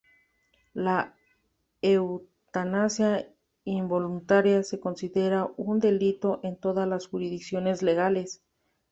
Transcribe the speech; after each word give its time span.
La 0.73 1.13
eutanasia 1.83 3.31
involuntaria 3.65 4.63
se 4.63 4.79
considera 4.79 5.51
un 5.57 5.79
delito 5.79 6.39
en 6.41 6.55
todas 6.59 6.87
las 6.87 7.05
jurisdicciones 7.05 7.83
legales. 7.83 8.41